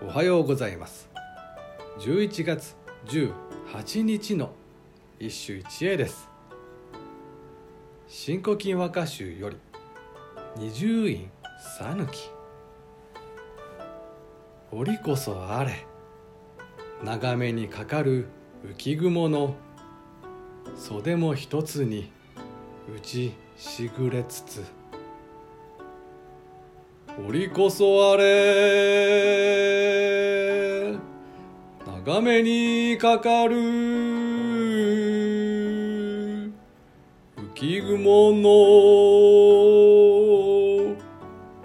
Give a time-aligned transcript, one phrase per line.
[0.00, 1.10] おはようございます。
[1.98, 4.52] 11月18日の
[5.18, 6.28] 一首一会です。
[8.06, 9.56] 新古今和歌集より
[10.56, 11.28] 二十院
[11.78, 12.30] さぬき。
[14.70, 15.84] 折こそあれ。
[17.02, 18.28] 長めにかかる
[18.78, 19.56] 浮雲の
[20.76, 22.12] 袖も一つに
[22.96, 24.64] 打ちしぐれつつ。
[27.26, 29.77] 折こそあれ。
[32.08, 33.54] 長めにかかる。
[37.54, 38.48] 浮雲の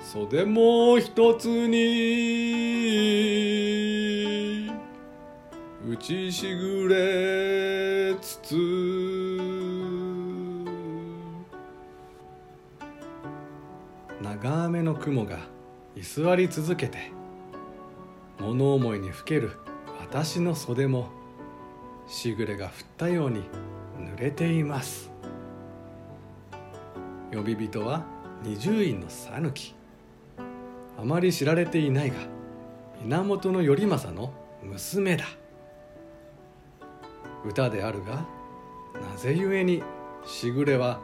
[0.00, 1.80] 袖も一つに。
[5.84, 8.54] 打ちしぐれつつ。
[14.22, 15.40] 長めの雲が
[15.96, 17.10] 居座り続けて
[18.38, 19.50] 物思いにふける。
[20.10, 21.08] 私の袖も
[22.06, 23.42] しぐれが降ったように
[23.98, 25.10] 濡れています。
[27.30, 28.06] 呼び人は
[28.42, 29.74] 二十院の讃岐
[30.98, 32.16] あまり知られていないが
[33.02, 35.26] 源頼政の娘だ。
[37.44, 38.24] 歌であるが
[38.94, 39.82] なぜゆえに
[40.24, 41.00] しぐれは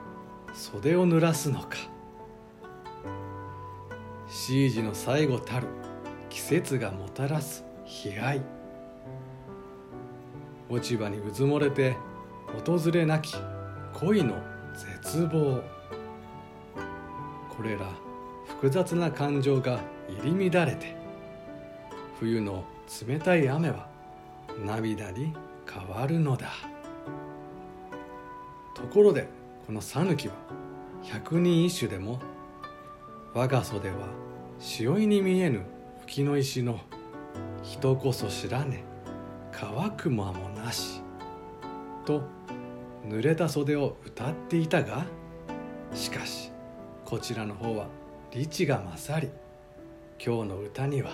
[0.55, 1.77] 袖を濡らすのか。
[4.29, 5.67] シージの最後たる
[6.31, 7.67] 季節がもたらす
[8.07, 8.64] 悲哀。
[10.69, 11.97] 落ち葉にうずもれて
[12.65, 13.35] 訪れなき
[13.93, 14.35] 恋の
[15.03, 15.63] 絶望。
[17.57, 17.87] これら
[18.47, 20.97] 複雑な感情が入り乱れて
[22.19, 22.65] 冬の
[23.07, 23.89] 冷たい雨は
[24.65, 25.35] 涙に
[25.71, 26.49] 変わるのだ。
[28.75, 29.29] ところで
[29.67, 30.35] この讃岐は
[31.03, 32.19] 百人一首でも
[33.33, 33.97] 我が袖は
[34.59, 35.65] 潮いに見えぬ
[36.07, 36.81] 浮の石の
[37.63, 38.85] 人こそ知らね
[39.59, 41.01] 乾く間もなし。
[42.05, 42.23] と
[43.07, 45.07] 濡れた袖を歌っていたが
[45.95, 46.51] しかし
[47.05, 47.87] こちらの方は
[48.31, 49.31] 理智が勝り。
[50.25, 51.11] 今日の歌には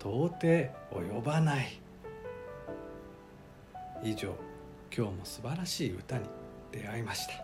[0.00, 1.80] 到底及ばない。
[4.02, 4.34] 以上
[4.94, 6.24] 今日も素晴らしい歌に
[6.72, 7.43] 出会いました。